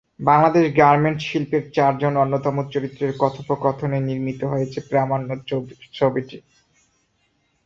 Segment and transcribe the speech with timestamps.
[0.23, 5.29] Bangladesh garments শিল্পের চারজন অন্যতম চরিত্রের কথোপকথনে নির্মিত হয়েছে প্রামাণ্য
[5.93, 6.37] ছবিটি।